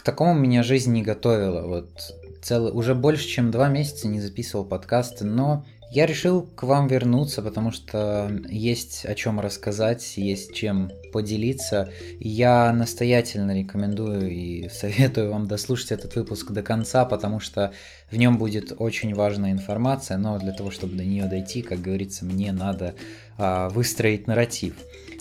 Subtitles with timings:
[0.00, 1.66] К такому меня жизнь не готовила.
[1.66, 1.90] Вот
[2.40, 7.42] целый, уже больше, чем два месяца не записывал подкасты, но я решил к вам вернуться,
[7.42, 11.90] потому что есть о чем рассказать, есть чем поделиться.
[12.20, 17.72] Я настоятельно рекомендую и советую вам дослушать этот выпуск до конца, потому что
[18.08, 22.24] в нем будет очень важная информация, но для того, чтобы до нее дойти, как говорится,
[22.24, 22.94] мне надо
[23.36, 24.74] а, выстроить нарратив.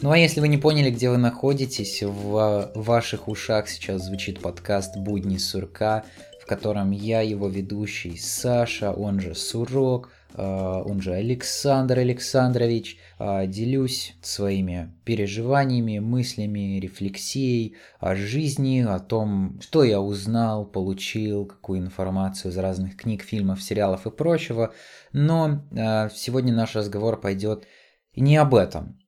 [0.04, 4.98] Ну а если вы не поняли, где вы находитесь, в ваших ушах сейчас звучит подкаст
[4.98, 6.06] «Будни сурка»,
[6.40, 14.16] в котором я, его ведущий Саша, он же Сурок, он же Александр Александрович, а, делюсь
[14.22, 22.58] своими переживаниями, мыслями, рефлексией о жизни, о том, что я узнал, получил, какую информацию из
[22.58, 24.74] разных книг, фильмов, сериалов и прочего.
[25.12, 27.66] Но а, сегодня наш разговор пойдет
[28.16, 29.00] не об этом.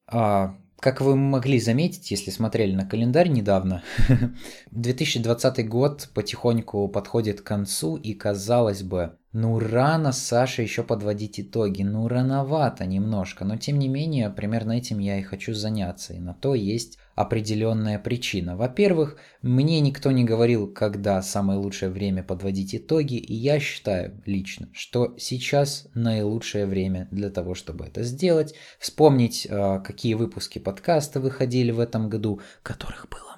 [0.81, 3.83] Как вы могли заметить, если смотрели на календарь недавно,
[4.71, 11.83] 2020 год потихоньку подходит к концу, и казалось бы, ну рано Саше еще подводить итоги,
[11.83, 16.33] ну рановато немножко, но тем не менее, примерно этим я и хочу заняться, и на
[16.33, 18.55] то есть определенная причина.
[18.55, 24.69] Во-первых, мне никто не говорил, когда самое лучшее время подводить итоги, и я считаю лично,
[24.73, 28.55] что сейчас наилучшее время для того, чтобы это сделать.
[28.79, 33.31] Вспомнить, а, какие выпуски подкаста выходили в этом году, которых было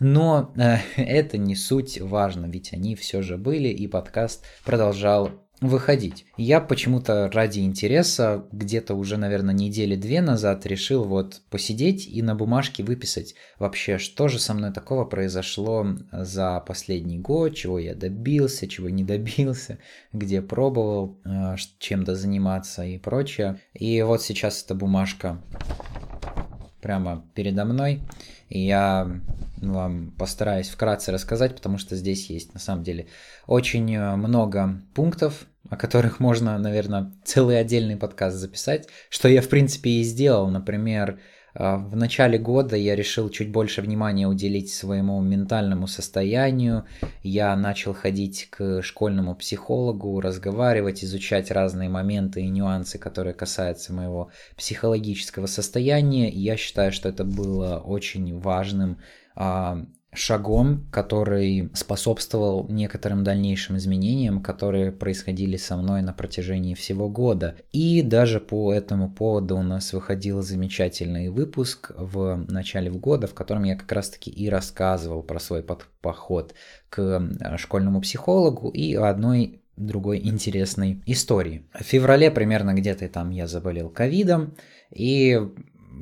[0.00, 6.24] но э, это не суть важно, ведь они все же были, и подкаст продолжал выходить.
[6.36, 12.34] Я почему-то ради интереса где-то уже, наверное, недели две назад решил вот посидеть и на
[12.34, 18.68] бумажке выписать вообще, что же со мной такого произошло за последний год, чего я добился,
[18.68, 19.78] чего не добился,
[20.12, 23.60] где пробовал э, чем-то заниматься и прочее.
[23.74, 25.42] И вот сейчас эта бумажка
[26.80, 28.00] прямо передо мной.
[28.48, 29.10] И я
[29.60, 33.06] вам постараюсь вкратце рассказать, потому что здесь есть на самом деле
[33.46, 39.48] очень э, много пунктов, о которых можно, наверное, целый отдельный подкаст записать, что я, в
[39.48, 40.48] принципе, и сделал.
[40.48, 41.20] Например,
[41.58, 46.84] в начале года я решил чуть больше внимания уделить своему ментальному состоянию.
[47.24, 54.30] Я начал ходить к школьному психологу, разговаривать, изучать разные моменты и нюансы, которые касаются моего
[54.56, 56.28] психологического состояния.
[56.28, 58.98] Я считаю, что это было очень важным
[59.34, 67.56] а, шагом, который способствовал некоторым дальнейшим изменениям, которые происходили со мной на протяжении всего года.
[67.72, 73.64] И даже по этому поводу у нас выходил замечательный выпуск в начале года, в котором
[73.64, 76.54] я как раз-таки и рассказывал про свой поход
[76.88, 81.68] к э, школьному психологу и одной другой интересной истории.
[81.72, 84.54] В феврале примерно где-то там я заболел ковидом,
[84.90, 85.38] и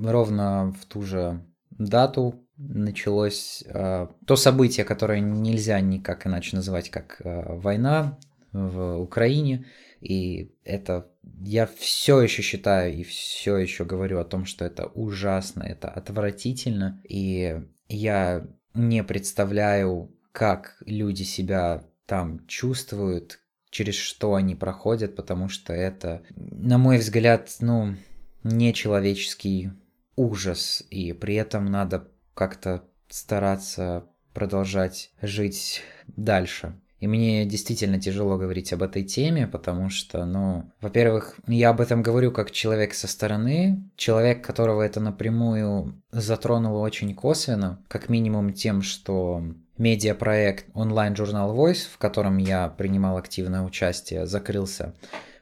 [0.02, 7.20] ровно в ту же дату началось э, то событие, которое нельзя никак иначе называть, как
[7.20, 8.18] э, война
[8.52, 9.66] в Украине.
[10.00, 11.10] И это
[11.42, 17.00] я все еще считаю и все еще говорю о том, что это ужасно, это отвратительно.
[17.08, 23.40] И я не представляю, как люди себя там чувствуют,
[23.70, 27.96] через что они проходят, потому что это, на мой взгляд, ну,
[28.44, 29.72] нечеловеческий
[30.14, 30.84] ужас.
[30.90, 34.04] И при этом надо как-то стараться
[34.34, 36.78] продолжать жить дальше.
[37.00, 42.02] И мне действительно тяжело говорить об этой теме, потому что, ну, во-первых, я об этом
[42.02, 48.82] говорю как человек со стороны, человек, которого это напрямую затронуло очень косвенно, как минимум тем,
[48.82, 49.42] что
[49.78, 54.94] медиапроект онлайн-журнал Voice, в котором я принимал активное участие, закрылся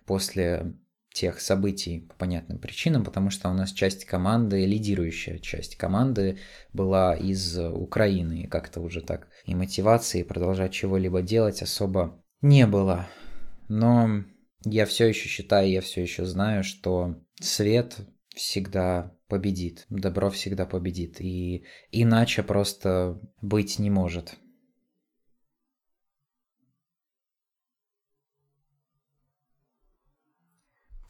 [0.07, 0.75] после
[1.15, 6.39] тех событий по понятным причинам, потому что у нас часть команды, лидирующая часть команды
[6.73, 13.07] была из Украины, и как-то уже так и мотивации продолжать чего-либо делать особо не было.
[13.69, 14.25] Но
[14.65, 17.97] я все еще считаю, я все еще знаю, что свет
[18.35, 24.35] всегда победит, добро всегда победит, и иначе просто быть не может.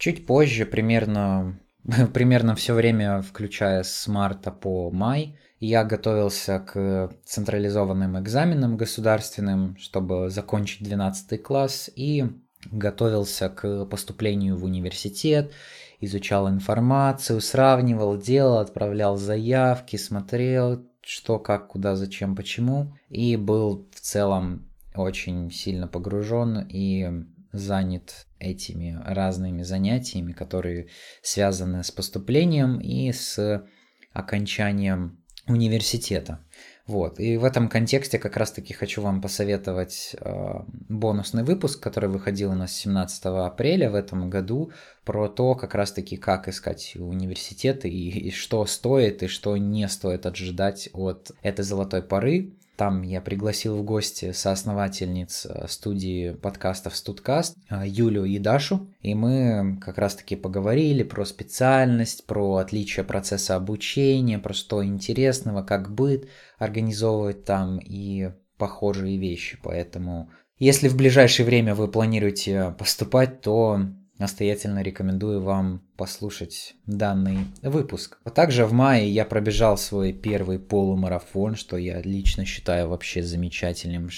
[0.04, 1.58] Чуть позже, примерно,
[2.12, 10.28] примерно все время, включая с марта по май, я готовился к централизованным экзаменам государственным, чтобы
[10.28, 12.26] закончить 12 класс, и
[12.70, 15.52] готовился к поступлению в университет,
[16.00, 24.00] изучал информацию, сравнивал, делал, отправлял заявки, смотрел, что, как, куда, зачем, почему, и был в
[24.00, 30.88] целом очень сильно погружен и занят этими разными занятиями, которые
[31.22, 33.64] связаны с поступлением и с
[34.12, 36.40] окончанием университета.
[36.86, 37.18] Вот.
[37.18, 40.54] И в этом контексте как раз-таки хочу вам посоветовать э,
[40.90, 44.70] бонусный выпуск, который выходил у нас 17 апреля в этом году,
[45.04, 50.26] про то, как раз-таки, как искать университеты и, и что стоит и что не стоит
[50.26, 52.52] ожидать от этой золотой поры.
[52.76, 59.14] Там я пригласил в гости соосновательниц э, студии подкастов «Студкаст» э, Юлю и Дашу, и
[59.14, 66.28] мы как раз-таки поговорили про специальность, про отличие процесса обучения, про что интересного, как быт
[66.58, 69.56] организовывать там и похожие вещи.
[69.62, 73.80] Поэтому если в ближайшее время вы планируете поступать, то
[74.24, 78.18] настоятельно рекомендую вам послушать данный выпуск.
[78.24, 84.08] А также в мае я пробежал свой первый полумарафон, что я лично считаю вообще замечательным,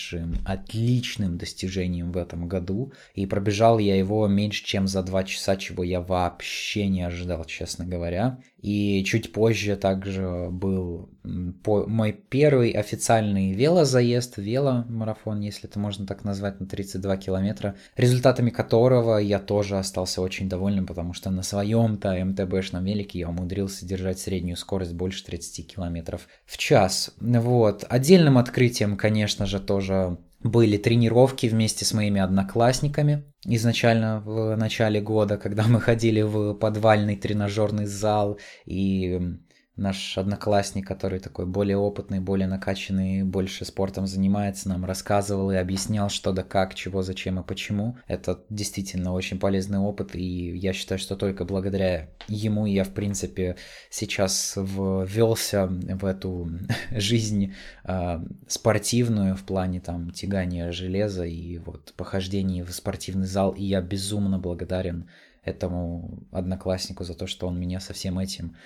[0.44, 2.92] отличным достижением в этом году.
[3.14, 7.84] И пробежал я его меньше, чем за два часа, чего я вообще не ожидал, честно
[7.84, 8.38] говоря.
[8.60, 16.58] И чуть позже также был мой первый официальный велозаезд, веломарафон, если это можно так назвать,
[16.60, 22.84] на 32 километра, результатами которого я тоже остался очень довольным, потому что на своем-то МТБшном
[22.84, 27.14] велике я умудрился держать среднюю скорость больше 30 км в час.
[27.20, 27.84] Вот.
[27.88, 33.24] Отдельным открытием, конечно же, тоже были тренировки вместе с моими одноклассниками.
[33.44, 39.38] Изначально в начале года, когда мы ходили в подвальный тренажерный зал и
[39.76, 46.08] наш одноклассник, который такой более опытный, более накачанный, больше спортом занимается, нам рассказывал и объяснял,
[46.08, 47.96] что да как, чего, зачем и почему.
[48.08, 53.56] Это действительно очень полезный опыт, и я считаю, что только благодаря ему я, в принципе,
[53.90, 56.50] сейчас ввелся в эту
[56.90, 57.52] жизнь
[57.84, 63.82] э, спортивную в плане там тягания железа и вот похождений в спортивный зал, и я
[63.82, 65.10] безумно благодарен
[65.44, 68.56] этому однокласснику за то, что он меня со всем этим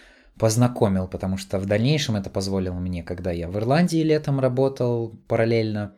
[0.41, 5.95] познакомил, потому что в дальнейшем это позволило мне, когда я в Ирландии летом работал параллельно,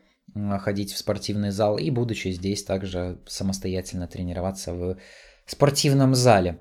[0.58, 4.98] ходить в спортивный зал и, будучи здесь, также самостоятельно тренироваться в
[5.46, 6.58] спортивном зале.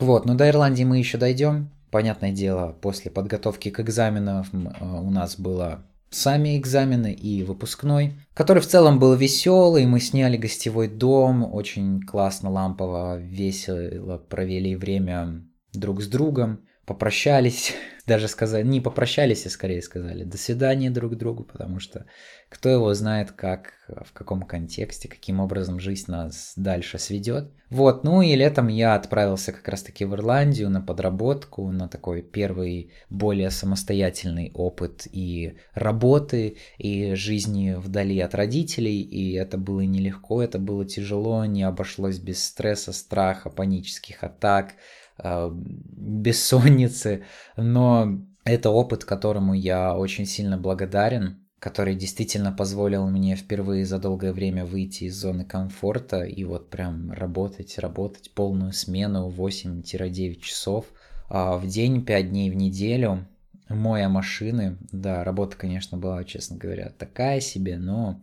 [0.00, 1.70] Вот, но до Ирландии мы еще дойдем.
[1.92, 4.44] Понятное дело, после подготовки к экзаменам
[4.80, 9.86] у нас было сами экзамены и выпускной, который в целом был веселый.
[9.86, 17.74] Мы сняли гостевой дом, очень классно, лампово, весело провели время друг с другом попрощались,
[18.06, 22.06] даже сказали, не попрощались, а скорее сказали до свидания друг другу, потому что
[22.48, 27.50] кто его знает, как, в каком контексте, каким образом жизнь нас дальше сведет.
[27.70, 32.92] Вот, ну и летом я отправился как раз-таки в Ирландию на подработку, на такой первый
[33.08, 40.58] более самостоятельный опыт и работы, и жизни вдали от родителей, и это было нелегко, это
[40.58, 44.74] было тяжело, не обошлось без стресса, страха, панических атак,
[45.18, 47.24] бессонницы,
[47.56, 54.32] но это опыт, которому я очень сильно благодарен, который действительно позволил мне впервые за долгое
[54.32, 60.86] время выйти из зоны комфорта и вот прям работать, работать полную смену 8-9 часов
[61.28, 63.26] а в день, 5 дней в неделю,
[63.68, 64.76] моя машины.
[64.90, 68.20] Да, работа, конечно, была, честно говоря, такая себе, но,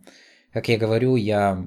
[0.52, 1.66] как я говорю, я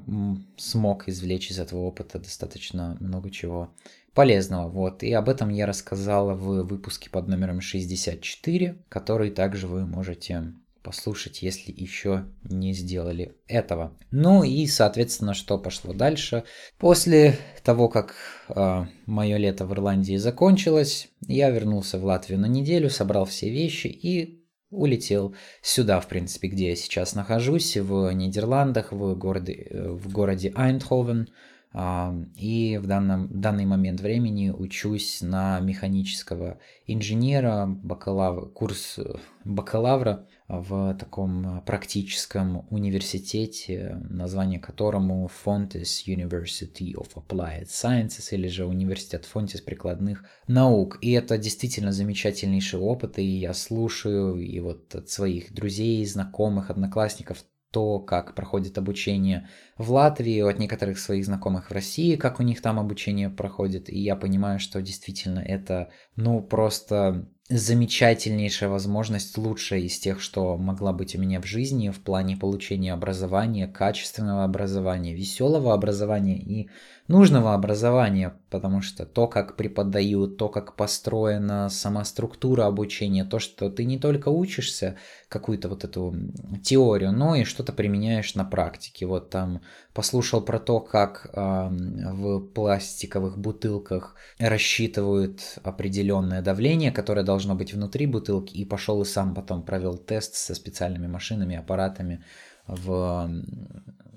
[0.56, 3.70] смог извлечь из этого опыта достаточно много чего
[4.14, 4.68] полезного.
[4.68, 5.02] Вот.
[5.02, 11.42] И об этом я рассказала в выпуске под номером 64, который также вы можете послушать,
[11.42, 13.96] если еще не сделали этого.
[14.10, 16.44] Ну и, соответственно, что пошло дальше.
[16.78, 18.14] После того, как
[18.50, 23.86] э, мое лето в Ирландии закончилось, я вернулся в Латвию на неделю, собрал все вещи
[23.86, 30.52] и улетел сюда, в принципе, где я сейчас нахожусь, в Нидерландах, в городе, в городе
[30.54, 31.28] Айндховен,
[31.74, 39.00] и в данном, данный момент времени учусь на механического инженера, бакалавр, курс
[39.44, 49.24] бакалавра в таком практическом университете, название которому Fontes University of Applied Sciences или же Университет
[49.24, 50.98] Фонтис прикладных наук.
[51.00, 57.44] И это действительно замечательнейший опыт, и я слушаю и вот от своих друзей, знакомых, одноклассников
[57.74, 62.62] то, как проходит обучение в Латвии, от некоторых своих знакомых в России, как у них
[62.62, 69.98] там обучение проходит, и я понимаю, что действительно это, ну, просто замечательнейшая возможность, лучшая из
[69.98, 75.74] тех, что могла быть у меня в жизни в плане получения образования, качественного образования, веселого
[75.74, 76.70] образования и
[77.06, 83.68] нужного образования, потому что то, как преподают, то, как построена сама структура обучения, то, что
[83.68, 84.96] ты не только учишься
[85.28, 86.14] какую-то вот эту
[86.62, 89.04] теорию, но и что-то применяешь на практике.
[89.04, 89.60] Вот там
[89.92, 98.06] послушал про то, как э, в пластиковых бутылках рассчитывают определенное давление, которое должно быть внутри
[98.06, 102.24] бутылки, и пошел и сам потом провел тест со специальными машинами, аппаратами
[102.66, 103.30] в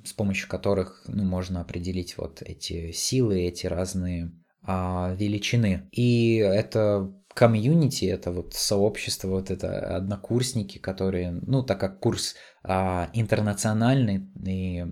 [0.08, 4.32] с помощью которых ну, можно определить вот эти силы, эти разные
[4.64, 5.90] а, величины.
[5.92, 13.10] И это комьюнити, это вот сообщество, вот это однокурсники, которые, ну, так как курс а,
[13.14, 14.86] интернациональный и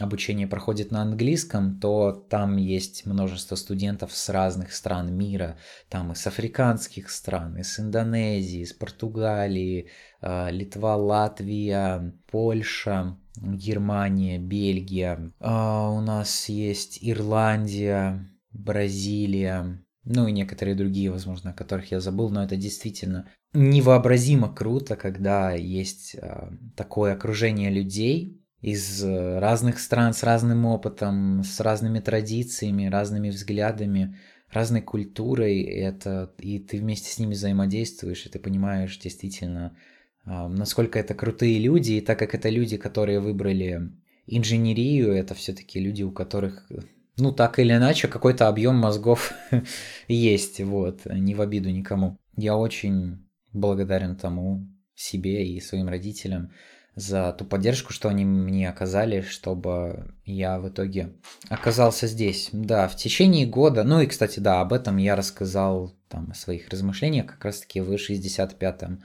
[0.00, 6.26] обучение проходит на английском, то там есть множество студентов с разных стран мира, там из
[6.26, 9.88] африканских стран, из Индонезии, из Португалии,
[10.20, 15.32] а, Литва, Латвия, Польша, Германия, Бельгия.
[15.40, 22.30] А у нас есть Ирландия, Бразилия, ну и некоторые другие, возможно, о которых я забыл,
[22.30, 30.22] но это действительно невообразимо круто, когда есть а, такое окружение людей из разных стран с
[30.22, 34.16] разным опытом, с разными традициями, разными взглядами,
[34.50, 39.76] разной культурой, это, и ты вместе с ними взаимодействуешь, и ты понимаешь действительно,
[40.24, 43.92] насколько это крутые люди, и так как это люди, которые выбрали
[44.26, 46.70] инженерию, это все-таки люди, у которых,
[47.16, 49.32] ну, так или иначе, какой-то объем мозгов
[50.08, 52.18] есть, вот, не в обиду никому.
[52.36, 56.50] Я очень благодарен тому себе и своим родителям
[56.98, 61.12] за ту поддержку, что они мне оказали, чтобы я в итоге
[61.48, 62.50] оказался здесь.
[62.52, 66.68] Да, в течение года, ну и, кстати, да, об этом я рассказал там о своих
[66.68, 69.02] размышлениях как раз-таки в 65-м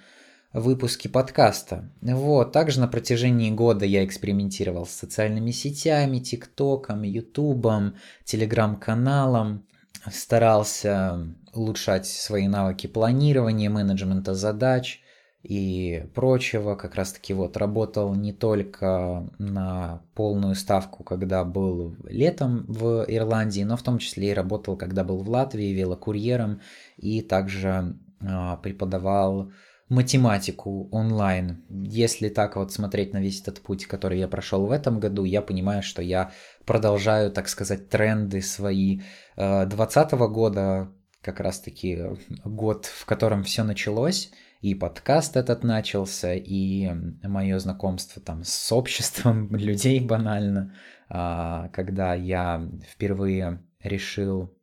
[0.53, 1.91] выпуске подкаста.
[2.01, 7.95] Вот, также на протяжении года я экспериментировал с социальными сетями, ТикТоком, Ютубом,
[8.25, 9.65] Телеграм-каналом,
[10.11, 15.02] старался улучшать свои навыки планирования, менеджмента задач
[15.43, 16.75] и прочего.
[16.75, 23.63] Как раз таки вот работал не только на полную ставку, когда был летом в Ирландии,
[23.63, 26.61] но в том числе и работал, когда был в Латвии велокурьером
[26.97, 29.51] и также а, преподавал
[29.89, 31.65] математику онлайн.
[31.69, 35.41] Если так вот смотреть на весь этот путь, который я прошел в этом году, я
[35.41, 36.31] понимаю, что я
[36.65, 39.01] продолжаю, так сказать, тренды свои
[39.35, 41.99] 2020 э, года, как раз-таки
[42.43, 44.31] год, в котором все началось,
[44.63, 46.89] и подкаст этот начался, и
[47.21, 50.73] мое знакомство там с обществом людей банально,
[51.09, 54.57] а, когда я впервые решил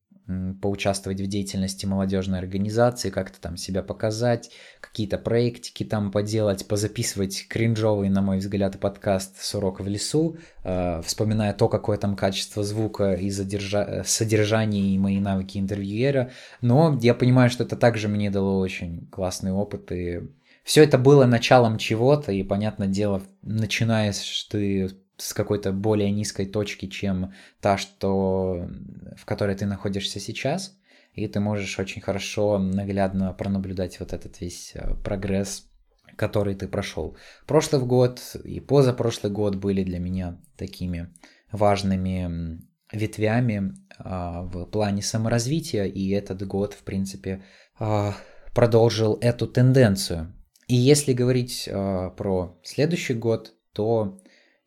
[0.61, 8.09] поучаствовать в деятельности молодежной организации, как-то там себя показать, какие-то проектики там поделать, позаписывать кринжовый,
[8.09, 13.15] на мой взгляд, подкаст с урока в лесу, э, вспоминая то, какое там качество звука
[13.15, 14.03] и задержа...
[14.07, 16.31] содержание и мои навыки интервьюера.
[16.61, 20.21] Но я понимаю, что это также мне дало очень классный опыт, и
[20.63, 26.87] все это было началом чего-то, и, понятное дело, начинаешь ты с какой-то более низкой точки,
[26.87, 28.69] чем та, что,
[29.17, 30.79] в которой ты находишься сейчас,
[31.15, 35.71] и ты можешь очень хорошо, наглядно пронаблюдать вот этот весь э, прогресс,
[36.17, 37.17] который ты прошел.
[37.47, 41.09] Прошлый год и позапрошлый год были для меня такими
[41.53, 42.61] важными
[42.93, 47.43] ветвями а, в плане саморазвития, и этот год, в принципе,
[47.79, 48.15] а,
[48.55, 50.35] продолжил эту тенденцию.
[50.67, 54.21] И если говорить а, про следующий год, то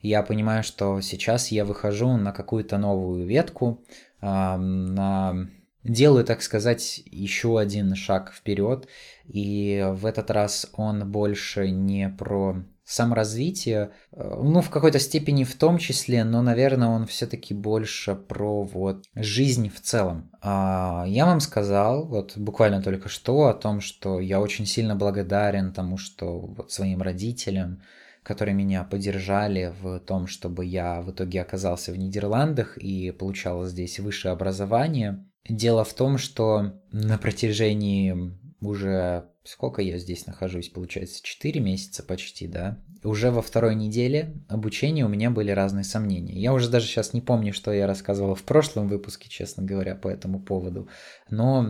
[0.04, 3.84] я понимаю, что сейчас я выхожу на какую-то новую ветку,
[4.22, 5.48] на
[5.84, 8.88] делаю, так сказать, еще один шаг вперед,
[9.26, 15.56] и в этот раз он больше не про саморазвитие, э, ну, в какой-то степени в
[15.56, 20.30] том числе, но, наверное, он все-таки больше про вот жизнь в целом.
[20.42, 25.74] А, я вам сказал, вот буквально только что, о том, что я очень сильно благодарен
[25.74, 27.82] тому, что вот своим родителям,
[28.24, 34.00] которые меня поддержали в том, чтобы я в итоге оказался в Нидерландах и получал здесь
[34.00, 35.26] высшее образование.
[35.48, 38.34] Дело в том, что на протяжении
[38.66, 45.06] уже сколько я здесь нахожусь, получается, 4 месяца почти, да, уже во второй неделе обучения
[45.06, 46.40] у меня были разные сомнения.
[46.40, 50.08] Я уже даже сейчас не помню, что я рассказывал в прошлом выпуске, честно говоря, по
[50.08, 50.88] этому поводу.
[51.30, 51.68] Но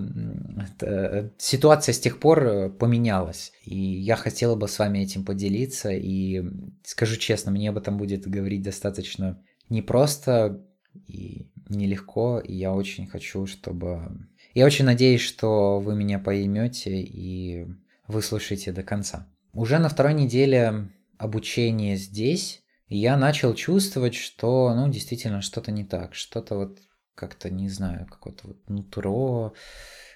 [0.62, 3.52] это, ситуация с тех пор поменялась.
[3.64, 5.90] И я хотела бы с вами этим поделиться.
[5.90, 6.44] И
[6.84, 10.64] скажу честно, мне об этом будет говорить достаточно непросто
[11.08, 12.40] и нелегко.
[12.40, 14.30] И я очень хочу, чтобы...
[14.54, 17.66] Я очень надеюсь, что вы меня поймете и
[18.08, 19.28] выслушаете до конца.
[19.54, 26.14] Уже на второй неделе обучение здесь, я начал чувствовать, что, ну, действительно, что-то не так,
[26.14, 26.80] что-то вот
[27.16, 29.54] как-то, не знаю, какое-то вот нутро,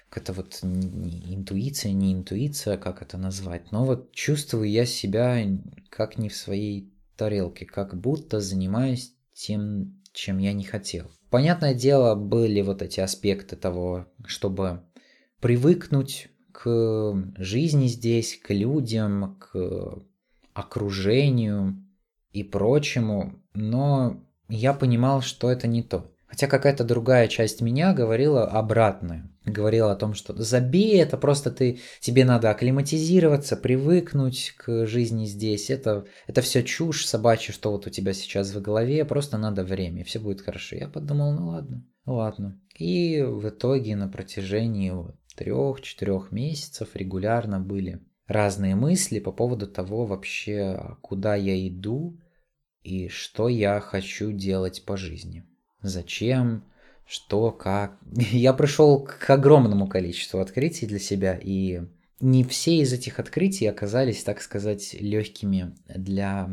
[0.08, 5.44] какая-то вот не интуиция, не интуиция, как это назвать, но вот чувствую я себя
[5.90, 11.10] как не в своей тарелке, как будто занимаюсь тем, чем я не хотел.
[11.30, 14.82] Понятное дело, были вот эти аспекты того, чтобы
[15.40, 20.02] привыкнуть к жизни здесь, к людям, к
[20.54, 21.84] окружению
[22.32, 26.10] и прочему, но я понимал, что это не то.
[26.26, 29.30] Хотя какая-то другая часть меня говорила обратное.
[29.48, 35.70] Говорила о том, что забей это, просто ты, тебе надо акклиматизироваться, привыкнуть к жизни здесь.
[35.70, 40.04] Это, это все чушь собачья, что вот у тебя сейчас в голове, просто надо время,
[40.04, 40.76] все будет хорошо.
[40.76, 42.60] Я подумал, ну ладно, ладно.
[42.76, 44.92] И в итоге на протяжении
[45.36, 52.20] трех-четырех месяцев регулярно были разные мысли по поводу того вообще, куда я иду
[52.82, 55.44] и что я хочу делать по жизни
[55.82, 56.64] зачем,
[57.08, 57.98] что, как.
[58.12, 61.82] Я пришел к огромному количеству открытий для себя, и
[62.20, 66.50] не все из этих открытий оказались, так сказать, легкими для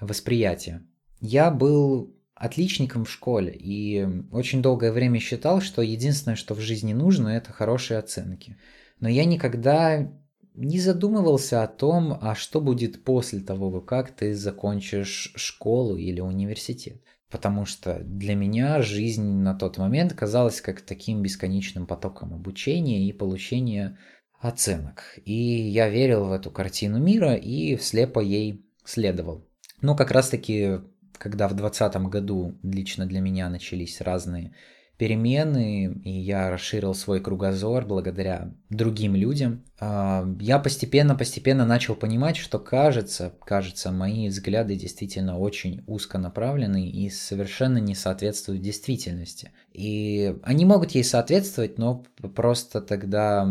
[0.00, 0.82] восприятия.
[1.20, 6.92] Я был отличником в школе и очень долгое время считал, что единственное, что в жизни
[6.92, 8.58] нужно, это хорошие оценки.
[9.00, 10.12] Но я никогда
[10.54, 17.02] не задумывался о том, а что будет после того, как ты закончишь школу или университет
[17.30, 23.12] потому что для меня жизнь на тот момент казалась как таким бесконечным потоком обучения и
[23.12, 23.98] получения
[24.40, 25.18] оценок.
[25.24, 29.48] И я верил в эту картину мира и слепо ей следовал.
[29.80, 30.80] Но как раз-таки,
[31.18, 34.54] когда в 2020 году лично для меня начались разные
[34.98, 42.58] перемены, и я расширил свой кругозор благодаря другим людям, а, я постепенно-постепенно начал понимать, что
[42.58, 49.52] кажется, кажется, мои взгляды действительно очень узконаправлены и совершенно не соответствуют действительности.
[49.72, 53.46] И они могут ей соответствовать, но просто тогда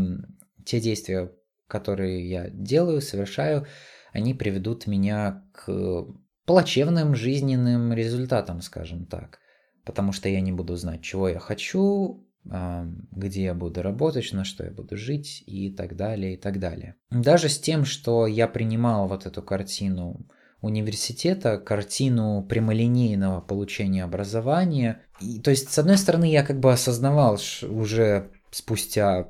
[0.66, 1.32] те действия,
[1.68, 3.68] которые я делаю, совершаю,
[4.14, 6.06] они приведут меня к
[6.46, 9.40] плачевным жизненным результатам, скажем так
[9.86, 14.64] потому что я не буду знать, чего я хочу, где я буду работать, на что
[14.64, 16.96] я буду жить и так далее, и так далее.
[17.10, 20.28] Даже с тем, что я принимал вот эту картину
[20.62, 25.02] университета, картину прямолинейного получения образования.
[25.20, 27.38] И, то есть, с одной стороны, я как бы осознавал
[27.70, 29.30] уже спустя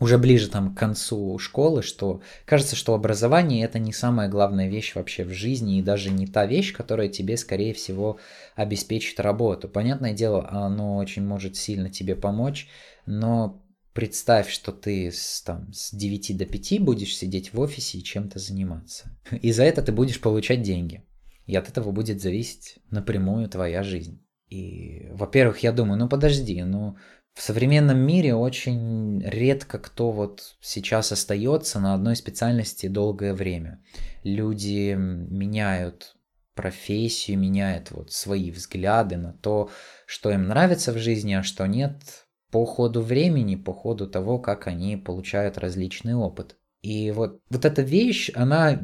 [0.00, 4.94] уже ближе там к концу школы, что кажется, что образование это не самая главная вещь
[4.94, 8.18] вообще в жизни и даже не та вещь, которая тебе, скорее всего,
[8.56, 9.68] обеспечит работу.
[9.68, 12.68] Понятное дело, оно очень может сильно тебе помочь,
[13.06, 18.04] но представь, что ты с, там, с 9 до 5 будешь сидеть в офисе и
[18.04, 19.16] чем-то заниматься.
[19.30, 21.04] И за это ты будешь получать деньги.
[21.46, 24.20] И от этого будет зависеть напрямую твоя жизнь.
[24.48, 26.96] И, во-первых, я думаю, ну подожди, ну
[27.34, 33.82] в современном мире очень редко кто вот сейчас остается на одной специальности долгое время.
[34.22, 36.16] Люди меняют
[36.54, 39.70] профессию, меняют вот свои взгляды на то,
[40.06, 44.68] что им нравится в жизни, а что нет, по ходу времени, по ходу того, как
[44.68, 46.56] они получают различный опыт.
[46.82, 48.78] И вот, вот эта вещь, она,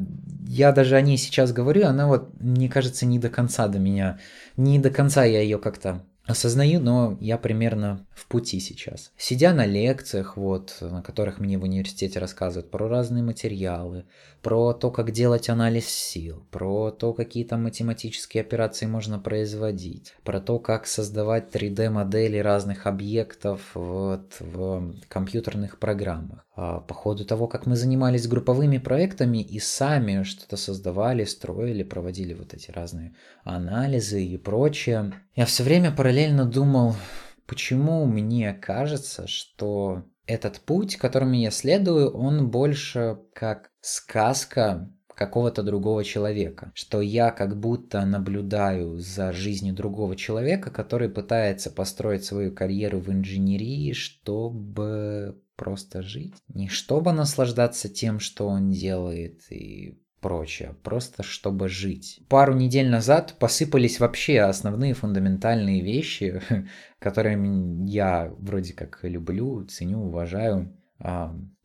[0.45, 4.19] я даже о ней сейчас говорю, она вот, мне кажется, не до конца до меня,
[4.57, 9.11] не до конца я ее как-то осознаю, но я примерно в пути сейчас.
[9.17, 14.05] Сидя на лекциях, вот, на которых мне в университете рассказывают про разные материалы,
[14.41, 20.39] про то, как делать анализ сил, про то, какие там математические операции можно производить, про
[20.39, 26.45] то, как создавать 3D-модели разных объектов вот, в компьютерных программах.
[26.63, 32.35] А по ходу того, как мы занимались групповыми проектами и сами что-то создавали, строили, проводили
[32.35, 36.95] вот эти разные анализы и прочее, я все время параллельно думал,
[37.47, 46.03] почему мне кажется, что этот путь, которым я следую, он больше как сказка какого-то другого
[46.03, 46.71] человека.
[46.73, 53.11] Что я как будто наблюдаю за жизнью другого человека, который пытается построить свою карьеру в
[53.11, 56.33] инженерии, чтобы просто жить.
[56.47, 62.21] Не чтобы наслаждаться тем, что он делает и прочее, просто чтобы жить.
[62.29, 66.41] Пару недель назад посыпались вообще основные фундаментальные вещи,
[66.99, 67.37] которые
[67.85, 70.75] я вроде как люблю, ценю, уважаю.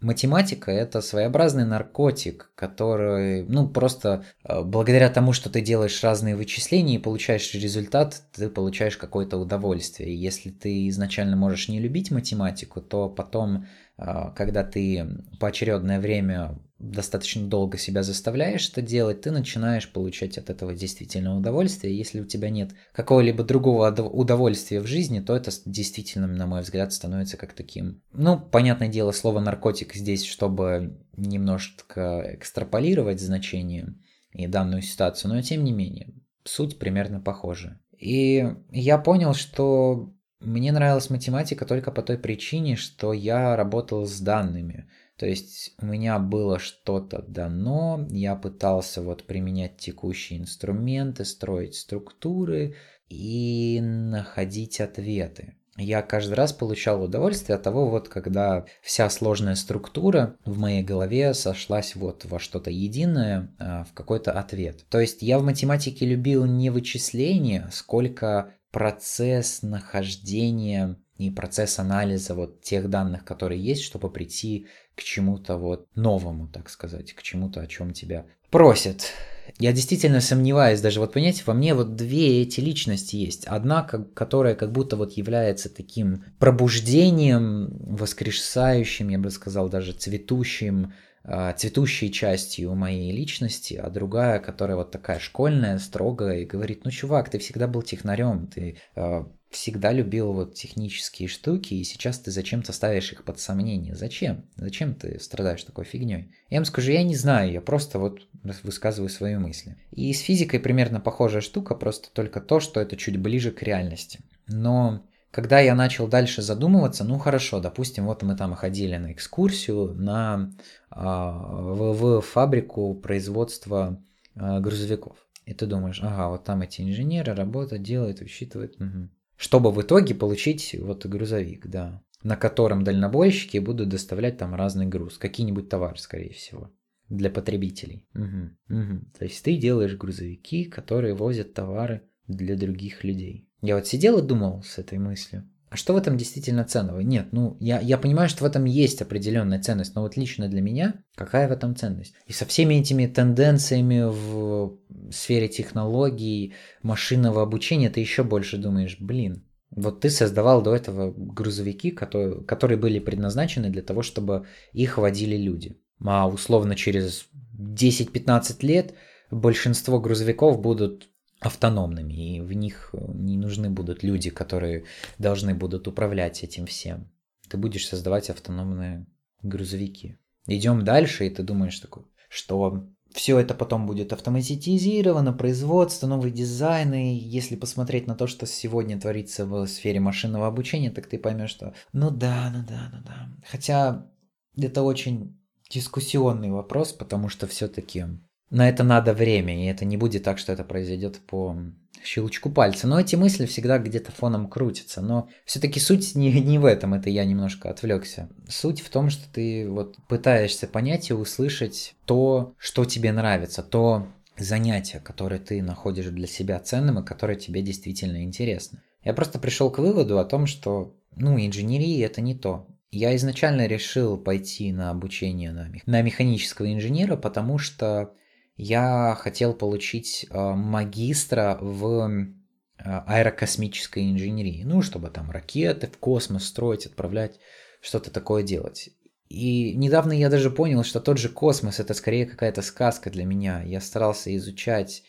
[0.00, 6.96] Математика это своеобразный наркотик, который, ну, просто а, благодаря тому, что ты делаешь разные вычисления
[6.96, 10.10] и получаешь результат, ты получаешь какое-то удовольствие.
[10.10, 16.58] И если ты изначально можешь не любить математику, то потом, а, когда ты поочередное время
[16.78, 21.96] достаточно долго себя заставляешь это делать, ты начинаешь получать от этого действительно удовольствие.
[21.96, 26.92] Если у тебя нет какого-либо другого удовольствия в жизни, то это действительно, на мой взгляд,
[26.92, 28.02] становится как таким...
[28.12, 33.94] Ну, понятное дело, слово наркотик здесь, чтобы немножко экстраполировать значение
[34.32, 36.12] и данную ситуацию, но тем не менее,
[36.44, 37.80] суть примерно похожа.
[37.98, 44.20] И я понял, что мне нравилась математика только по той причине, что я работал с
[44.20, 44.88] данными.
[45.18, 52.74] То есть у меня было что-то дано, я пытался вот применять текущие инструменты, строить структуры
[53.08, 55.56] и находить ответы.
[55.78, 61.34] Я каждый раз получал удовольствие от того, вот когда вся сложная структура в моей голове
[61.34, 64.86] сошлась вот во что-то единое, а, в какой-то ответ.
[64.88, 72.60] То есть я в математике любил не вычисления, сколько процесс нахождения и процесс анализа вот
[72.62, 77.66] тех данных, которые есть, чтобы прийти к чему-то вот новому, так сказать, к чему-то, о
[77.66, 79.12] чем тебя просят.
[79.58, 83.46] Я действительно сомневаюсь, даже вот понимаете, во мне вот две эти личности есть.
[83.46, 90.92] Одна, как, которая как будто вот является таким пробуждением, воскресающим, я бы сказал, даже цветущим,
[91.28, 96.90] а, цветущей частью моей личности, а другая, которая вот такая школьная, строгая, и говорит, ну,
[96.90, 99.24] чувак, ты всегда был технарем, ты э,
[99.56, 103.94] всегда любил вот технические штуки, и сейчас ты зачем-то ставишь их под сомнение.
[103.94, 104.44] Зачем?
[104.56, 106.30] Зачем ты страдаешь такой фигней?
[106.50, 108.20] Я вам скажу, я не знаю, я просто вот
[108.62, 109.76] высказываю свои мысли.
[109.92, 114.20] И с физикой примерно похожая штука, просто только то, что это чуть ближе к реальности.
[114.46, 119.94] Но когда я начал дальше задумываться, ну хорошо, допустим, вот мы там ходили на экскурсию
[119.94, 120.52] на,
[120.90, 123.98] а, в, в фабрику производства
[124.34, 125.16] а, грузовиков.
[125.46, 128.76] И ты думаешь, ага, вот там эти инженеры работают, делают, высчитывают.
[128.80, 129.08] Угу.
[129.36, 135.18] Чтобы в итоге получить вот грузовик, да, на котором дальнобойщики будут доставлять там разный груз,
[135.18, 136.72] какие-нибудь товары, скорее всего,
[137.08, 138.06] для потребителей.
[138.14, 139.00] Угу, угу.
[139.18, 143.48] То есть ты делаешь грузовики, которые возят товары для других людей.
[143.60, 145.48] Я вот сидел и думал с этой мыслью.
[145.68, 147.00] А что в этом действительно ценного?
[147.00, 150.60] Нет, ну, я, я понимаю, что в этом есть определенная ценность, но вот лично для
[150.60, 152.14] меня, какая в этом ценность?
[152.26, 154.78] И со всеми этими тенденциями в
[155.10, 161.90] сфере технологий, машинного обучения, ты еще больше думаешь, блин, вот ты создавал до этого грузовики,
[161.90, 165.76] которые, которые были предназначены для того, чтобы их водили люди.
[166.04, 168.94] А условно через 10-15 лет
[169.30, 171.08] большинство грузовиков будут
[171.40, 174.84] автономными, и в них не нужны будут люди, которые
[175.18, 177.10] должны будут управлять этим всем.
[177.48, 179.06] Ты будешь создавать автономные
[179.42, 180.18] грузовики.
[180.46, 186.94] Идем дальше, и ты думаешь такой, что все это потом будет автоматизировано, производство, новый дизайн,
[186.94, 191.50] и если посмотреть на то, что сегодня творится в сфере машинного обучения, так ты поймешь,
[191.50, 193.28] что ну да, ну да, ну да.
[193.48, 194.10] Хотя
[194.56, 198.04] это очень дискуссионный вопрос, потому что все-таки
[198.50, 201.56] на это надо время, и это не будет так, что это произойдет по
[202.04, 202.86] щелчку пальца.
[202.86, 205.00] Но эти мысли всегда где-то фоном крутятся.
[205.00, 208.28] Но все-таки суть не, не в этом, это я немножко отвлекся.
[208.48, 214.06] Суть в том, что ты вот пытаешься понять и услышать то, что тебе нравится, то
[214.38, 218.82] занятие, которое ты находишь для себя ценным и которое тебе действительно интересно.
[219.02, 222.66] Я просто пришел к выводу о том, что ну, инженерия это не то.
[222.90, 228.12] Я изначально решил пойти на обучение на, на механического инженера, потому что
[228.56, 234.62] я хотел получить э, магистра в э, аэрокосмической инженерии.
[234.64, 237.38] Ну, чтобы там ракеты в космос строить, отправлять,
[237.80, 238.90] что-то такое делать.
[239.28, 243.62] И недавно я даже понял, что тот же космос это скорее какая-то сказка для меня.
[243.62, 245.02] Я старался изучать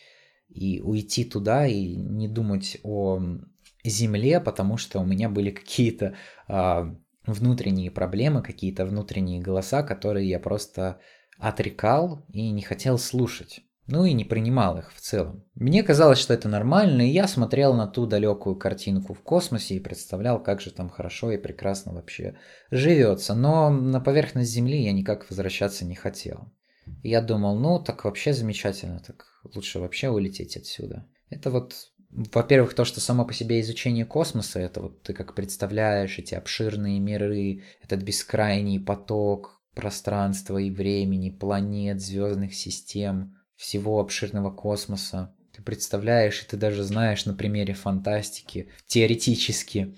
[0.48, 3.20] и уйти туда и не думать о
[3.84, 6.14] Земле, потому что у меня были какие-то
[6.48, 6.94] а,
[7.26, 10.98] внутренние проблемы, какие-то внутренние голоса, которые я просто
[11.38, 13.60] отрекал и не хотел слушать.
[13.86, 15.44] Ну и не принимал их в целом.
[15.54, 19.80] Мне казалось, что это нормально, и я смотрел на ту далекую картинку в космосе и
[19.80, 22.36] представлял, как же там хорошо и прекрасно вообще
[22.70, 23.34] живется.
[23.34, 26.52] Но на поверхность Земли я никак возвращаться не хотел.
[27.02, 29.24] И я думал, ну так вообще замечательно, так
[29.54, 31.06] лучше вообще улететь отсюда.
[31.30, 31.74] Это вот
[32.10, 37.00] во-первых, то, что само по себе изучение космоса, это вот ты как представляешь эти обширные
[37.00, 45.32] миры, этот бескрайний поток, пространства и времени, планет, звездных систем, всего обширного космоса.
[45.52, 49.96] Ты представляешь, и ты даже знаешь на примере фантастики, теоретически,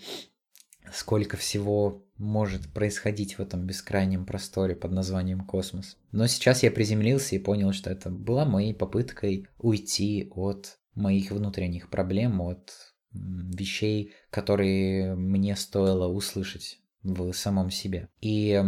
[0.92, 5.96] сколько всего может происходить в этом бескрайнем просторе под названием космос.
[6.12, 11.88] Но сейчас я приземлился и понял, что это была моей попыткой уйти от моих внутренних
[11.88, 12.70] проблем, от
[13.12, 18.10] вещей, которые мне стоило услышать в самом себе.
[18.20, 18.62] И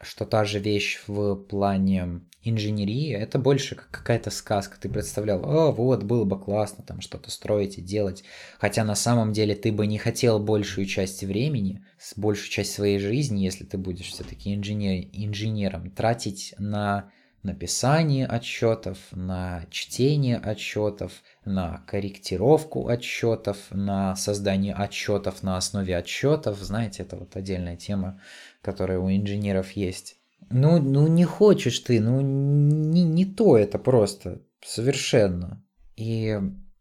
[0.00, 4.78] что та же вещь в плане инженерии, это больше как какая-то сказка.
[4.80, 8.24] Ты представлял, о, вот, было бы классно там что-то строить и делать.
[8.58, 11.84] Хотя на самом деле ты бы не хотел большую часть времени,
[12.16, 17.10] большую часть своей жизни, если ты будешь все-таки инженер, инженером, тратить на
[17.42, 21.12] написание отчетов, на чтение отчетов,
[21.44, 26.58] на корректировку отчетов, на создание отчетов на основе отчетов.
[26.58, 28.20] Знаете, это вот отдельная тема,
[28.62, 30.16] которая у инженеров есть.
[30.50, 35.62] Ну, ну не хочешь ты, ну не, не то это просто, совершенно.
[35.96, 36.38] И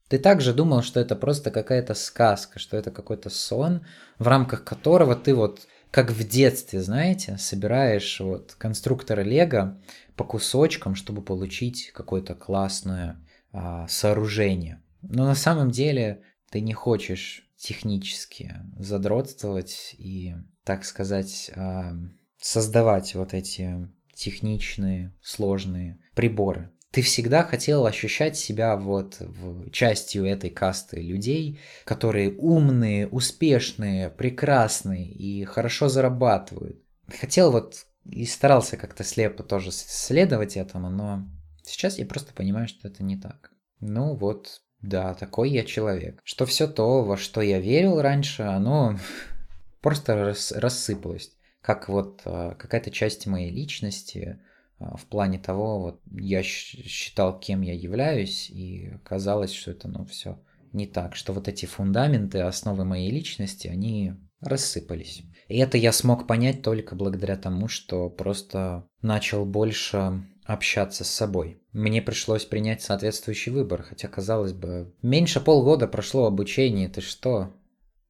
[0.08, 3.86] ты также думал, что это просто какая-то сказка, что это какой-то сон,
[4.20, 9.82] в рамках которого ты вот, как в детстве, знаете, собираешь вот конструктора Лего
[10.16, 13.20] по кусочкам, чтобы получить какое-то классное
[13.52, 14.82] а, сооружение.
[15.02, 20.36] Но на самом деле ты не хочешь технически задротствовать и,
[20.68, 21.94] так сказать, а,
[22.42, 26.70] создавать вот эти техничные, сложные приборы.
[26.92, 35.08] Ты всегда хотел ощущать себя вот в частью этой касты людей, которые умные, успешные, прекрасные
[35.10, 36.84] и хорошо зарабатывают.
[37.08, 41.26] Хотел вот и старался как-то слепо тоже следовать этому, но
[41.64, 43.52] сейчас я просто понимаю, что это не так.
[43.80, 46.20] Ну вот, да, такой я человек.
[46.26, 49.00] Что все то, во что я верил раньше, оно
[49.82, 51.38] просто рас рассыпалось
[51.68, 54.40] как вот а, какая-то часть моей личности
[54.80, 60.06] а, в плане того, вот я считал, кем я являюсь, и казалось, что это, ну,
[60.06, 60.40] все
[60.72, 65.24] не так, что вот эти фундаменты, основы моей личности, они рассыпались.
[65.50, 71.62] И это я смог понять только благодаря тому, что просто начал больше общаться с собой.
[71.74, 77.54] Мне пришлось принять соответствующий выбор, хотя, казалось бы, меньше полгода прошло обучение, ты что?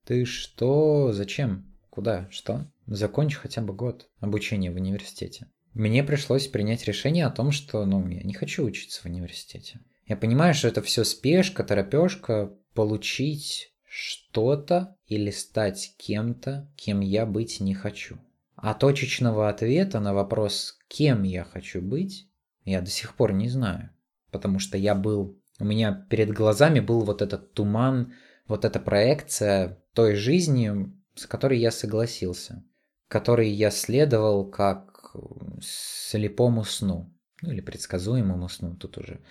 [0.08, 1.12] Ты что?
[1.12, 1.66] Зачем?
[1.90, 2.30] Куда?
[2.32, 2.66] Что?
[2.86, 5.48] Закончи хотя бы год обучения в университете.
[5.74, 9.82] Мне пришлось принять решение о том, что, ну, я не хочу учиться в университете.
[10.06, 17.60] Я понимаю, что это все спешка, торопежка, получить что-то или стать кем-то, кем я быть
[17.60, 18.18] не хочу.
[18.56, 22.30] А точечного ответа на вопрос, кем я хочу быть,
[22.64, 23.90] я до сих пор не знаю.
[24.32, 25.38] Потому что я был...
[25.60, 28.14] У меня перед глазами был вот этот туман,
[28.48, 30.72] вот эта проекция той жизни,
[31.16, 32.64] с которой я согласился
[33.08, 35.16] который я следовал как
[35.62, 37.14] слепому сну.
[37.42, 39.22] Ну или предсказуемому сну, тут уже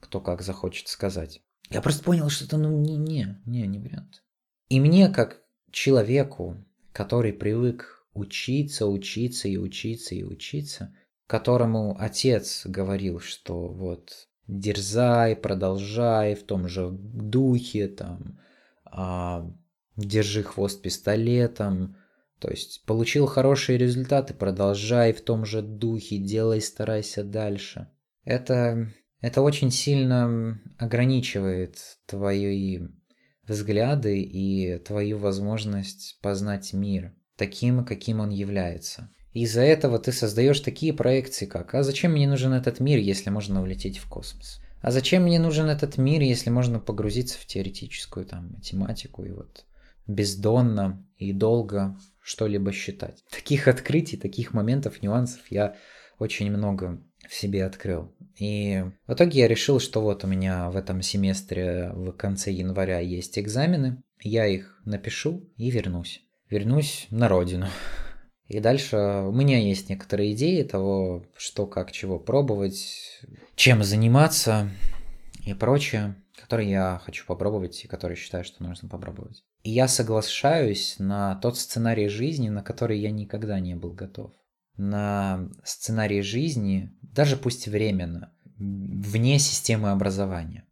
[0.00, 1.42] кто как захочет сказать.
[1.70, 4.22] Я просто понял, что это ну не, не, не, не вариант.
[4.68, 6.56] И мне, как человеку,
[6.92, 10.94] который привык учиться, учиться и учиться и учиться,
[11.26, 18.40] которому отец говорил, что вот дерзай, продолжай в том же духе, там,
[18.84, 19.48] а,
[19.96, 21.96] держи хвост пистолетом,
[22.38, 27.88] то есть получил хорошие результаты, продолжай в том же духе, делай, старайся дальше.
[28.24, 32.80] Это, это очень сильно ограничивает твои
[33.46, 39.10] взгляды и твою возможность познать мир таким, каким он является.
[39.32, 43.62] Из-за этого ты создаешь такие проекции, как «А зачем мне нужен этот мир, если можно
[43.62, 48.50] улететь в космос?» «А зачем мне нужен этот мир, если можно погрузиться в теоретическую там
[48.50, 49.64] математику и вот
[50.06, 53.24] бездонно и долго что-либо считать.
[53.30, 55.76] Таких открытий, таких моментов, нюансов я
[56.18, 58.14] очень много в себе открыл.
[58.38, 63.00] И в итоге я решил, что вот у меня в этом семестре в конце января
[63.00, 66.22] есть экзамены, я их напишу и вернусь.
[66.48, 67.66] Вернусь на родину.
[68.46, 73.20] И дальше у меня есть некоторые идеи того, что, как, чего пробовать,
[73.54, 74.68] чем заниматься
[75.46, 79.42] и прочее, которые я хочу попробовать и которые считаю, что нужно попробовать.
[79.62, 84.32] И я соглашаюсь на тот сценарий жизни, на который я никогда не был готов.
[84.76, 90.66] На сценарий жизни, даже пусть временно, вне системы образования.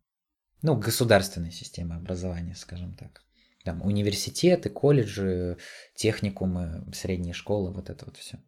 [0.62, 3.22] Ну, государственной системы образования, скажем так.
[3.64, 5.58] Там университеты, колледжи,
[5.94, 8.38] техникумы, средние школы, вот это вот все.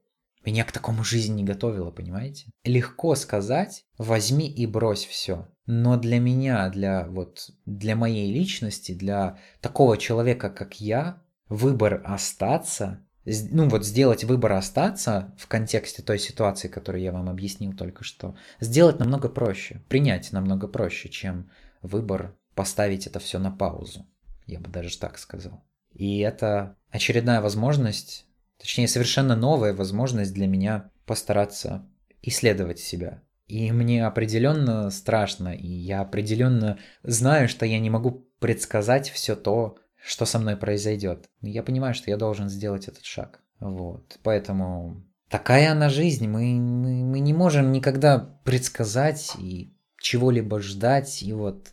[0.44, 2.50] Меня к такому жизнь не готовила, понимаете?
[2.64, 5.48] Легко сказать, возьми и брось все.
[5.66, 13.06] Но для меня, для вот для моей личности, для такого человека, как я, выбор остаться,
[13.24, 18.34] ну вот сделать выбор остаться в контексте той ситуации, которую я вам объяснил только что,
[18.58, 21.50] сделать намного проще, принять намного проще, чем
[21.82, 24.06] выбор поставить это все на паузу.
[24.46, 25.64] Я бы даже так сказал.
[25.92, 28.26] И это очередная возможность
[28.62, 31.84] Точнее, совершенно новая возможность для меня постараться
[32.22, 33.20] исследовать себя.
[33.48, 39.78] И мне определенно страшно, и я определенно знаю, что я не могу предсказать все то,
[40.00, 41.28] что со мной произойдет.
[41.40, 43.40] Я понимаю, что я должен сделать этот шаг.
[43.58, 44.18] Вот.
[44.22, 46.28] Поэтому такая она жизнь.
[46.28, 51.72] Мы, мы, мы не можем никогда предсказать и чего-либо ждать, и вот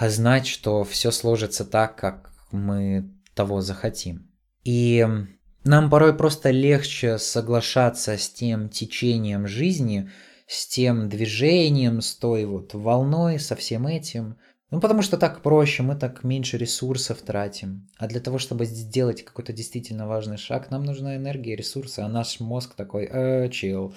[0.00, 4.28] знать, что все сложится так, как мы того захотим.
[4.64, 5.06] И
[5.64, 10.10] нам порой просто легче соглашаться с тем течением жизни,
[10.46, 14.36] с тем движением, с той вот волной, со всем этим.
[14.70, 17.88] Ну, потому что так проще, мы так меньше ресурсов тратим.
[17.96, 22.40] А для того, чтобы сделать какой-то действительно важный шаг, нам нужна энергия, ресурсы, а наш
[22.40, 23.94] мозг такой, э, чил,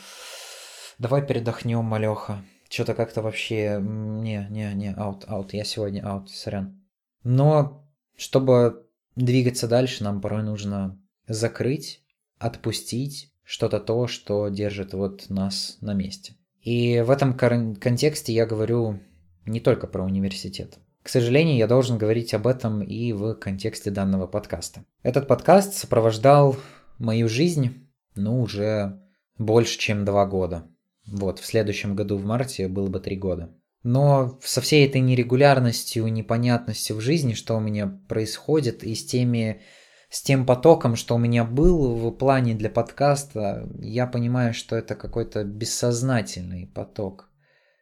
[1.00, 2.44] давай передохнем, малеха.
[2.70, 6.82] Что-то как-то вообще, не, не, не, аут, аут, я сегодня аут, сорян.
[7.24, 12.02] Но чтобы двигаться дальше, нам порой нужно закрыть,
[12.38, 16.34] отпустить что-то то, что держит вот нас на месте.
[16.62, 19.00] И в этом контексте я говорю
[19.46, 20.80] не только про университет.
[21.02, 24.84] К сожалению, я должен говорить об этом и в контексте данного подкаста.
[25.04, 26.58] Этот подкаст сопровождал
[26.98, 29.02] мою жизнь, ну, уже
[29.38, 30.68] больше, чем два года.
[31.06, 33.56] Вот, в следующем году в марте было бы три года.
[33.84, 39.62] Но со всей этой нерегулярностью, непонятностью в жизни, что у меня происходит, и с теми
[40.10, 44.96] с тем потоком, что у меня был в плане для подкаста, я понимаю, что это
[44.96, 47.30] какой-то бессознательный поток,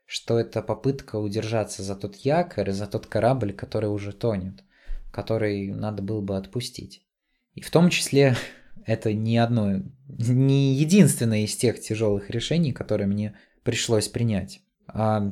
[0.06, 4.64] что это попытка удержаться за тот якорь, за тот корабль, который уже тонет,
[5.12, 7.06] который надо было бы отпустить.
[7.54, 8.36] И в том числе
[8.86, 14.62] это не одно, не единственное из тех тяжелых решений, которые мне пришлось принять.
[14.88, 15.32] А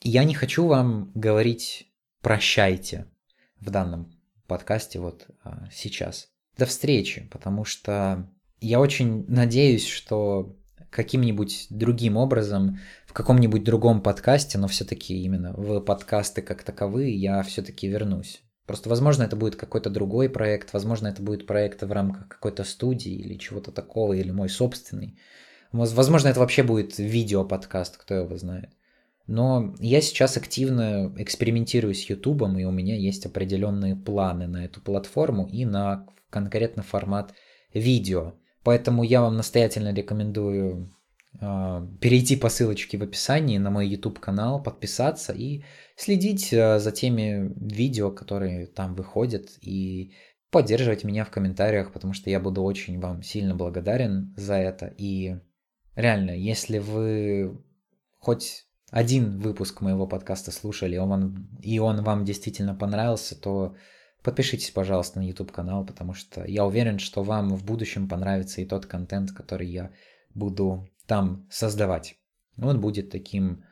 [0.00, 1.88] я не хочу вам говорить
[2.20, 3.06] «прощайте»
[3.60, 4.12] в данном
[4.48, 8.28] подкасте вот а, сейчас до встречи, потому что
[8.60, 10.56] я очень надеюсь, что
[10.90, 17.42] каким-нибудь другим образом, в каком-нибудь другом подкасте, но все-таки именно в подкасты как таковые я
[17.42, 18.42] все-таки вернусь.
[18.66, 23.12] Просто, возможно, это будет какой-то другой проект, возможно, это будет проект в рамках какой-то студии
[23.12, 25.18] или чего-то такого, или мой собственный.
[25.72, 28.70] Возможно, это вообще будет видео-подкаст, кто его знает.
[29.26, 34.80] Но я сейчас активно экспериментирую с Ютубом, и у меня есть определенные планы на эту
[34.80, 37.34] платформу и на конкретно формат
[37.74, 38.34] видео.
[38.64, 40.90] Поэтому я вам настоятельно рекомендую
[41.40, 45.62] э, перейти по ссылочке в описании на мой YouTube канал, подписаться и
[45.96, 50.12] следить э, за теми видео, которые там выходят, и
[50.50, 54.94] поддерживать меня в комментариях, потому что я буду очень вам сильно благодарен за это.
[54.98, 55.36] И
[55.96, 57.58] реально, если вы
[58.18, 63.74] хоть один выпуск моего подкаста слушали, он, и он вам действительно понравился, то
[64.22, 68.66] Подпишитесь, пожалуйста, на YouTube канал, потому что я уверен, что вам в будущем понравится и
[68.66, 69.90] тот контент, который я
[70.34, 72.16] буду там создавать.
[72.56, 73.64] Он будет таким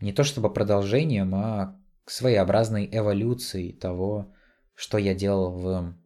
[0.00, 4.34] не то чтобы продолжением, а своеобразной эволюцией того,
[4.74, 5.96] что я делал в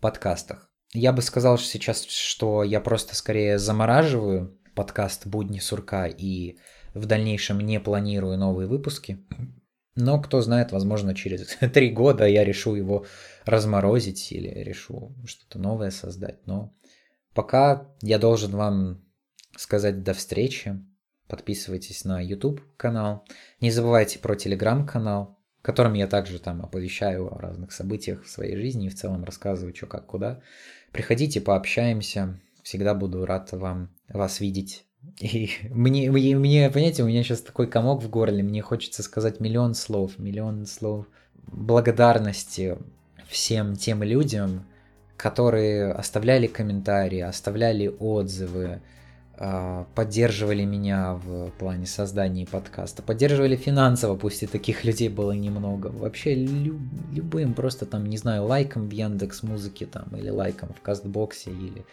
[0.00, 0.70] подкастах.
[0.94, 6.56] Я бы сказал что сейчас, что я просто скорее замораживаю подкаст «Будни сурка» и
[6.94, 9.24] в дальнейшем не планирую новые выпуски.
[9.94, 13.06] Но кто знает, возможно, через три года я решу его
[13.44, 16.46] разморозить или решу что-то новое создать.
[16.46, 16.74] Но
[17.34, 19.04] пока я должен вам
[19.56, 20.82] сказать до встречи.
[21.28, 23.24] Подписывайтесь на YouTube канал.
[23.60, 28.56] Не забывайте про Telegram канал, которым я также там оповещаю о разных событиях в своей
[28.56, 30.42] жизни и в целом рассказываю, что как куда.
[30.90, 32.40] Приходите, пообщаемся.
[32.62, 34.84] Всегда буду рад вам вас видеть
[35.18, 39.40] и мне, мне, мне, понимаете, у меня сейчас такой комок в горле, мне хочется сказать
[39.40, 41.06] миллион слов, миллион слов
[41.46, 42.78] благодарности
[43.28, 44.64] всем тем людям,
[45.16, 48.80] которые оставляли комментарии, оставляли отзывы,
[49.34, 55.88] а, поддерживали меня в плане создания подкаста, поддерживали финансово, пусть и таких людей было немного.
[55.88, 56.80] Вообще лю-
[57.12, 61.84] любым просто там, не знаю, лайком в Яндекс Музыке там, или лайком в Кастбоксе, или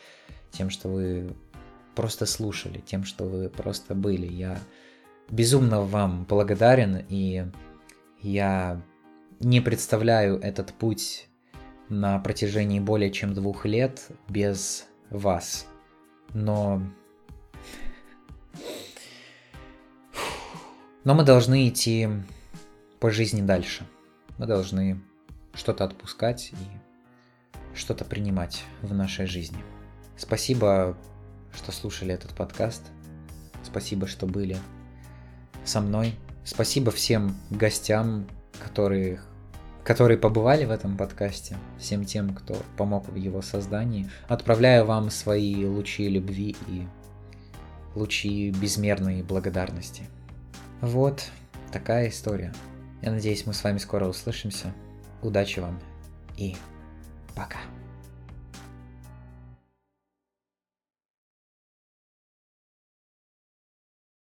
[0.52, 1.30] тем, что вы
[2.00, 4.26] просто слушали, тем, что вы просто были.
[4.26, 4.58] Я
[5.30, 7.46] безумно вам благодарен, и
[8.22, 8.82] я
[9.42, 11.28] не представляю этот путь
[11.90, 15.68] на протяжении более чем двух лет без вас.
[16.34, 16.82] Но...
[21.04, 22.08] Но мы должны идти
[23.02, 23.86] по жизни дальше.
[24.38, 25.02] Мы должны
[25.54, 29.62] что-то отпускать и что-то принимать в нашей жизни.
[30.16, 30.98] Спасибо
[31.54, 32.84] что слушали этот подкаст.
[33.64, 34.58] Спасибо, что были
[35.66, 36.16] со мной.
[36.44, 38.28] Спасибо всем гостям,
[38.64, 39.20] которые,
[39.84, 44.10] которые побывали в этом подкасте, всем тем, кто помог в его создании.
[44.28, 46.88] Отправляю вам свои лучи любви и
[47.96, 50.04] лучи безмерной благодарности.
[50.82, 51.24] Вот
[51.72, 52.54] такая история.
[53.02, 54.74] Я надеюсь, мы с вами скоро услышимся.
[55.22, 55.80] Удачи вам
[56.38, 56.56] и
[57.36, 57.60] пока.